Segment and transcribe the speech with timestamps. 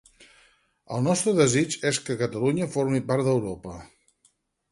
[0.95, 3.77] El nostre desig és que Catalunya formi part d'Europa.